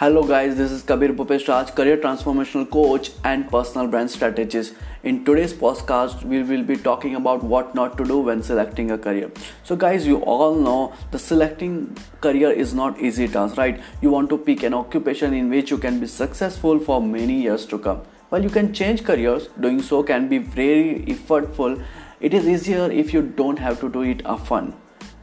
[0.00, 4.72] Hello guys, this is Kabir Bhupesh career transformational coach and personal brand strategist.
[5.02, 8.96] In today's podcast, we will be talking about what not to do when selecting a
[8.96, 9.30] career.
[9.62, 13.78] So guys, you all know the selecting career is not easy task, right?
[14.00, 17.66] You want to pick an occupation in which you can be successful for many years
[17.66, 18.00] to come.
[18.30, 21.84] While you can change careers, doing so can be very effortful.
[22.20, 24.79] It is easier if you don't have to do it often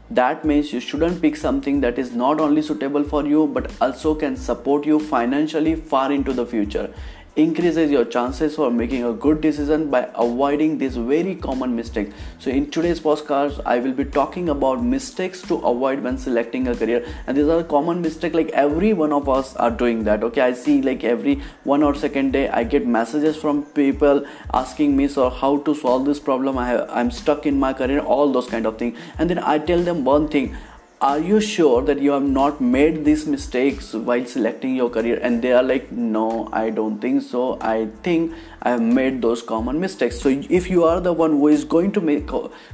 [0.10, 4.16] that means you shouldn't pick something that is not only suitable for you but also
[4.16, 6.94] can support you financially far into the future
[7.38, 12.12] increases your chances for making a good decision by avoiding this very common mistake.
[12.40, 16.76] So in today's podcast i will be talking about mistakes to avoid when selecting a
[16.76, 17.06] career.
[17.28, 20.42] And these are common mistake like every one of us are doing that okay?
[20.42, 25.08] I see like every one or second day i get messages from people asking me
[25.08, 26.58] so how to solve this problem?
[26.58, 29.60] I have, i'm stuck in my career all those kind of things and then i
[29.60, 30.56] tell them one thing
[31.00, 35.20] are you sure that you have not made these mistakes while selecting your career?
[35.22, 37.60] And they are like no i don't think so.
[37.62, 40.20] I think i have made those common mistakes.
[40.20, 42.28] So if you are the one who is going to make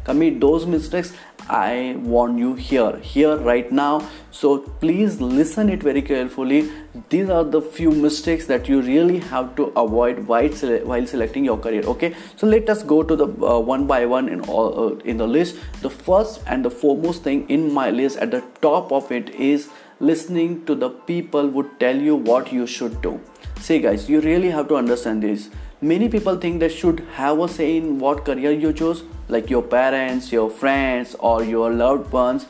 [0.06, 1.14] commit those mistakes
[1.50, 4.08] i warn you here here right now.
[4.32, 6.72] So please listen it very carefully
[7.10, 11.58] these are the few mistakes that you really have to avoid while, while selecting your
[11.58, 12.16] career okay?
[12.36, 15.26] So let us go to the uh, one by one in all uh, in the
[15.26, 15.56] list.
[15.82, 19.70] The first and the foremost thing in my list at the top of it is
[20.00, 23.20] listening to the people who tell you what you should do.
[23.60, 25.50] See guys you really have to understand this.
[25.82, 29.64] Many people think they should have a say in what career you choose like your
[29.64, 32.46] parents your friends or your loved ones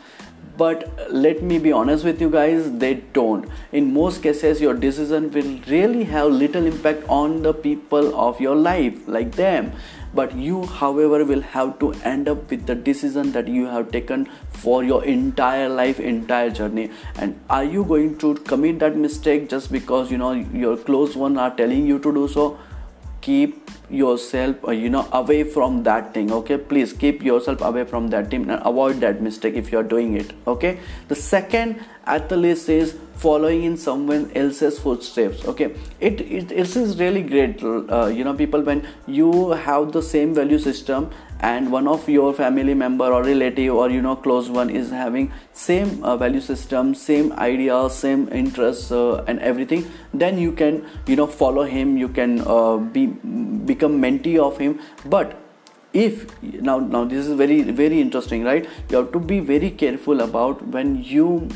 [0.58, 3.50] but let me be honest with you guys they don't.
[3.72, 8.56] In most cases your decision will really have little impact on the people of your
[8.56, 9.72] life like them.
[10.14, 14.28] But you however will have to end up with the decision that you have taken
[14.50, 16.92] for your entire life entire journey.
[17.16, 21.38] And are you going to commit that mistake just because you know your close one
[21.38, 22.60] are telling you to do so
[23.24, 26.58] keep yourself uh, you know away from that thing okay?
[26.58, 30.16] Please keep yourself away from that thing and avoid that mistake if you are doing
[30.18, 30.78] it okay?
[31.08, 32.96] The second at list is
[33.26, 35.74] following in someone else's footsteps okay?
[36.00, 40.60] It it, is really great uh, you know people when you have the same value
[40.60, 44.92] system and one of your family member or relative or you know close one is
[44.92, 50.86] having same uh, value system same idea same interests uh, and everything then you can
[51.08, 53.08] you know follow him you can uh, be
[53.66, 54.80] become mentee of him.
[55.06, 55.40] But
[55.94, 58.68] if now now this is very very interesting right?
[58.90, 61.50] You have to be very careful about when you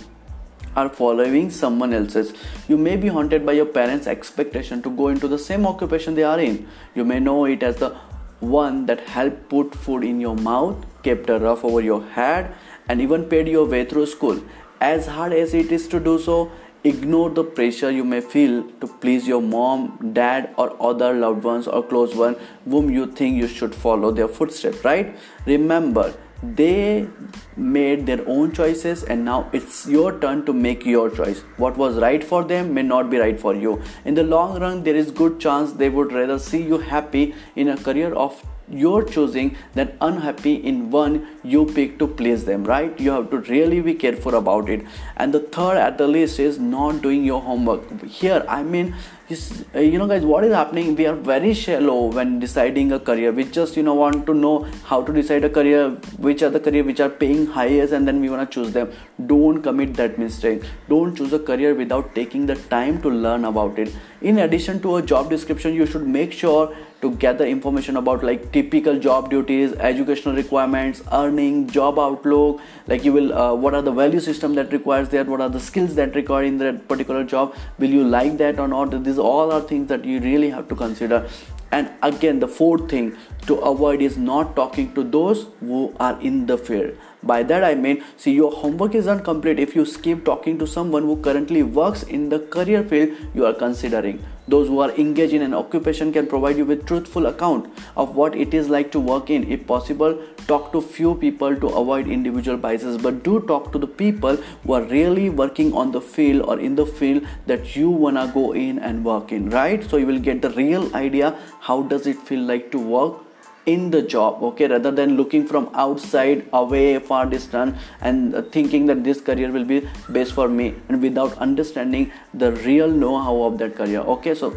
[0.78, 2.34] are following someone else's.
[2.68, 6.24] You may be haunted by your parents' expectation to go into the same occupation they
[6.24, 6.68] are in.
[6.94, 7.96] You may know it as the
[8.40, 12.54] one that helped put food in your mouth, kept a roof over your head,
[12.88, 14.40] and even paid your way through school.
[14.80, 16.52] As hard as it is to do so,
[16.84, 21.68] ignore the pressure you may feel to please your mom, dad, or other loved ones
[21.68, 22.38] or close ones
[22.70, 25.18] whom you think you should follow their footsteps, right?
[25.48, 27.08] Remember, they
[27.56, 31.42] made their own choices and now it's your turn to make your choice.
[31.58, 33.82] What was right for them may not be right for you.
[34.06, 37.70] In the long run there is good chance they would rather see you happy in
[37.70, 43.00] a career of your choosing than unhappy in one you pick to please them right?
[43.00, 44.86] You have to really be careful about it.
[45.16, 48.04] And the third at the list is not doing your homework.
[48.04, 48.96] Here i mean
[49.30, 50.96] uh, you know guys what is happening?
[50.96, 53.34] We are very shallow when deciding a career.
[53.34, 55.90] We just you know want to know how to decide a career
[56.28, 58.90] which are the career which are paying highest and then we want to choose them.
[59.26, 60.64] Don't commit that mistake.
[60.88, 63.94] Don't choose a career without taking the time to learn about it.
[64.22, 68.52] In addition to a job description you should make sure to gather information about like
[68.52, 73.92] typical job duties educational requirements earning job outlook like you will uh, what are the
[73.92, 77.56] value system that requires there what are the skills that require in that particular job
[77.78, 79.04] will you like that or not?
[79.04, 81.28] These all are things that you really have to consider.
[81.72, 83.16] And again the fourth thing
[83.48, 87.74] to avoid is not talking to those who are in the field by that i
[87.74, 92.04] mean see your homework is incomplete if you skip talking to someone who currently works
[92.04, 94.24] in the career field you are considering.
[94.50, 98.34] Those who are engaged in an occupation can provide you with truthful account of what
[98.34, 99.52] it is like to work in.
[99.52, 100.18] If possible
[100.48, 104.74] talk to few people to avoid individual biases but do talk to the people who
[104.74, 108.80] are really working on the field or in the field that you wanna go in
[108.80, 109.84] and work in right?
[109.90, 113.27] So you will get the real idea how does it feel like to work
[113.68, 119.04] in the job okay rather than looking from outside away far distance and thinking that
[119.04, 123.76] this career will be best for me and without understanding the real know-how of that
[123.76, 124.34] career okay?
[124.34, 124.56] So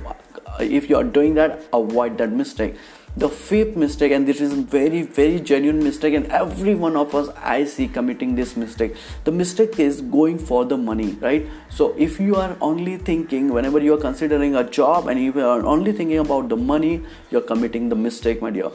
[0.61, 2.77] if you are doing that avoid that mistake.
[3.17, 7.29] The fifth mistake and this is very very genuine mistake and every one of us
[7.53, 8.95] i see committing this mistake.
[9.25, 11.49] The mistake is going for the money right?
[11.71, 15.67] So if you are only thinking whenever you are considering a job and you are
[15.67, 17.03] only thinking about the money
[17.33, 18.71] you're committing the mistake my dear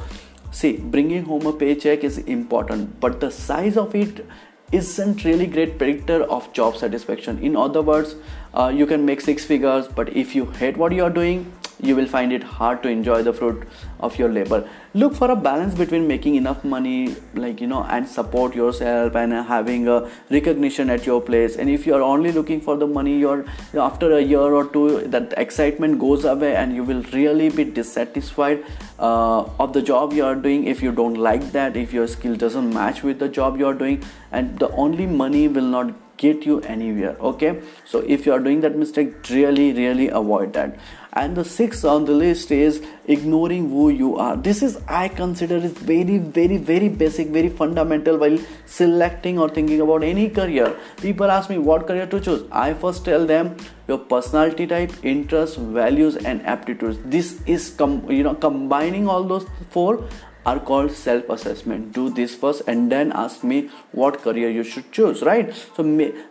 [0.62, 4.26] see bringing home a paycheck is important but the size of it
[4.72, 7.38] isn't really great predictor of job satisfaction.
[7.40, 8.16] In other words
[8.54, 11.96] uh, you can make six figures but if you hate what you are doing you
[11.96, 13.68] will find it hard to enjoy the fruit
[14.00, 14.68] of your labor.
[14.94, 19.34] Look for a balance between making enough money like you know and support yourself and
[19.34, 21.58] having a recognition at your place.
[21.58, 25.02] And if you are only looking for the money you're after a year or two
[25.08, 28.64] that excitement goes away and you will really be dissatisfied
[29.00, 32.36] uh, of the job you are doing if you don't like that if your skill
[32.36, 34.04] doesn't match with the job you are doing.
[34.32, 37.62] And the only money will not get you anywhere okay?
[37.86, 40.80] So if you are doing that mistake really really avoid that
[41.16, 44.36] and the sixth on the list is ignoring who you are.
[44.36, 49.82] This is i consider is very very very basic very fundamental while selecting or thinking
[49.82, 50.76] about any career.
[51.02, 52.44] People ask me what career to choose?
[52.52, 53.56] I first tell them
[53.88, 56.98] your personality type interests values and aptitudes.
[57.06, 60.08] This is com- you know combining all those four
[60.46, 64.92] are called self assessment do this first and then ask me what career you should
[64.92, 65.54] choose right?
[65.76, 65.84] So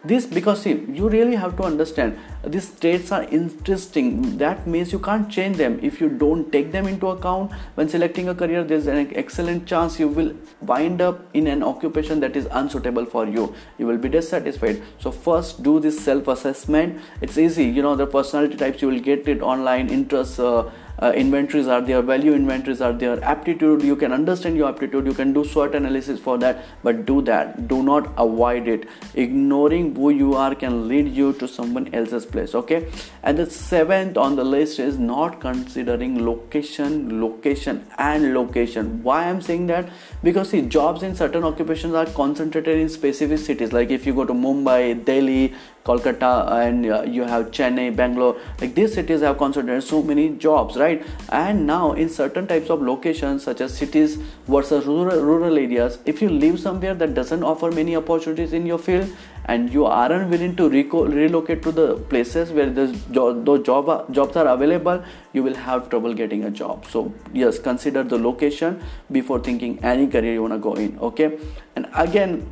[0.04, 4.36] this because see you really have to understand these traits are interesting.
[4.38, 5.78] That means you can't change them.
[5.82, 9.98] If you don't take them into account when selecting a career there's an excellent chance
[9.98, 13.54] you will wind up in an occupation that is unsuitable for you.
[13.78, 14.82] You will be dissatisfied.
[14.98, 17.64] So first do this self assessment it's easy.
[17.64, 19.88] You know the personality types you will get it online.
[19.88, 24.68] Interests uh, uh, inventories are there value inventories are there aptitude you can understand your
[24.68, 27.68] aptitude you can do SWOT analysis for that but do that.
[27.68, 28.88] Do not avoid it.
[29.14, 32.88] Ignoring who you are can lead you to someone else's place okay?
[33.22, 39.02] And the seventh on the list is not considering location location and location.
[39.02, 39.88] Why i'm saying that?
[40.22, 43.72] Because see jobs in certain occupations are concentrated in specific cities.
[43.72, 45.54] Like if you go to mumbai delhi
[45.84, 48.36] Kolkata and uh, you have Chennai, Bangalore.
[48.60, 51.04] Like these cities have concentrated so many jobs, right?
[51.28, 54.16] And now in certain types of locations such as cities
[54.46, 58.78] versus rural, rural areas, if you live somewhere that doesn't offer many opportunities in your
[58.78, 59.10] field
[59.46, 64.12] and you aren't willing to reco- relocate to the places where those, jo- those job,
[64.12, 65.04] jobs are available,
[65.34, 66.86] you will have trouble getting a job.
[66.86, 68.82] So yes, consider the location
[69.12, 70.98] before thinking any career you want to go in.
[70.98, 71.38] Okay,
[71.76, 72.48] and again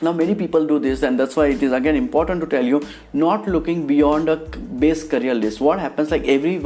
[0.00, 2.82] now many people do this and that's why it is again important to tell you
[3.12, 5.60] not looking beyond a base career list.
[5.60, 6.56] What happens like every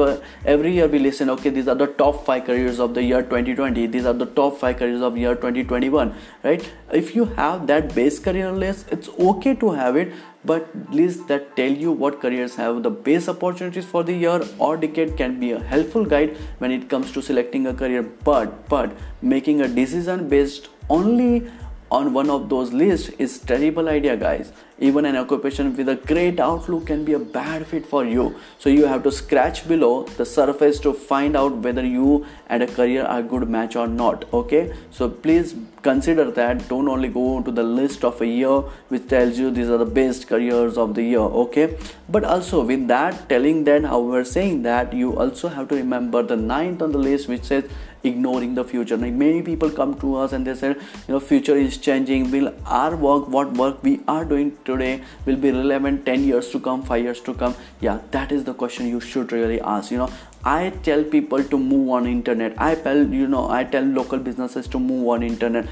[0.45, 3.87] every year we listen okay these are the top 5 careers of the year 2020
[3.87, 6.69] these are the top 5 careers of year 2021 right?
[6.93, 10.13] If you have that base career list it's okay to have it
[10.45, 14.77] but lists that tell you what careers have the best opportunities for the year or
[14.77, 18.03] decade can be a helpful guide when it comes to selecting a career.
[18.03, 21.49] But but making a decision based only
[21.99, 26.41] on one of those lists is terrible idea guys even an occupation with a great
[26.41, 28.35] outlook can be a bad fit for you.
[28.59, 32.67] So you have to scratch below the surface to find out whether you and a
[32.67, 34.75] career are a good match or not okay?
[34.91, 36.69] So please consider that.
[36.69, 39.93] Don't only go to the list of a year which tells you these are the
[40.01, 41.79] best careers of the year okay?
[42.09, 46.23] But also with that telling that how we're saying that you also have to remember
[46.23, 47.65] the ninth on the list which says
[48.05, 48.97] ignoring the future.
[48.97, 50.77] Like many people come to us and they say you
[51.09, 52.31] know future is changing.
[52.31, 56.61] Will our work what work we are doing today will be relevant 10 years to
[56.61, 57.55] come 5 years to come.
[57.81, 60.11] Yeah that is the question you should really ask you know.
[60.45, 62.55] I tell people to move on internet.
[62.59, 65.67] I tell you know i tell local businesses to move on internet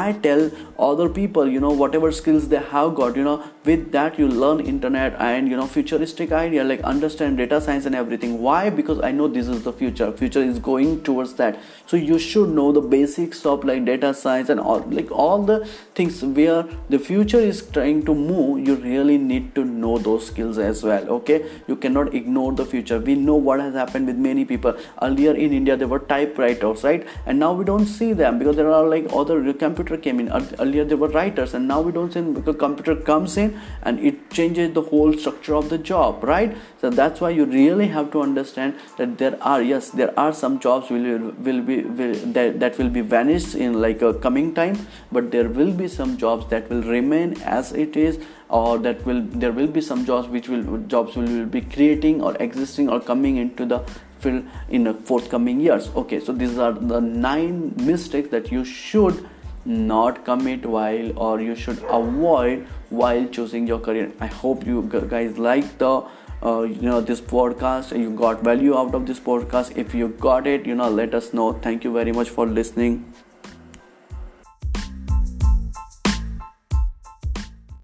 [0.00, 0.50] i tell
[0.90, 4.60] other people you know whatever skills they have got you know with that you learn
[4.60, 8.40] internet and you know futuristic idea like understand data science and everything.
[8.42, 8.70] Why?
[8.70, 10.10] Because i know this is the future.
[10.12, 11.58] Future is going towards that.
[11.86, 15.66] So you should know the basics of like data science and all like all the
[15.94, 20.58] things where the future is trying to move you really need to know those skills
[20.58, 21.44] as well okay?
[21.68, 22.98] You cannot ignore the future.
[22.98, 24.76] We know what has happened with many people.
[25.00, 27.06] Earlier in india there were typewriters right?
[27.26, 30.30] And now we don't see them because there are like other computer came in.
[30.58, 34.30] Earlier there were writers and now we don't see because computer comes in and it
[34.30, 36.56] changes the whole structure of the job right?
[36.80, 40.58] So that's why you really have to understand that there are yes there are some
[40.58, 44.86] jobs will will be will, that, that will be vanished in like a coming time
[45.10, 49.22] but there will be some jobs that will remain as it is or that will
[49.44, 53.36] there will be some jobs which will jobs will be creating or existing or coming
[53.36, 53.78] into the
[54.18, 55.90] field in the forthcoming years.
[55.96, 59.28] Okay so these are the nine mistakes that you should
[59.64, 64.12] not commit while or you should avoid while choosing your career.
[64.20, 66.04] I hope you guys like the
[66.44, 67.96] uh, you know this podcast.
[67.98, 69.76] You got value out of this podcast.
[69.76, 71.52] If you got it you know let us know.
[71.52, 73.04] Thank you very much for listening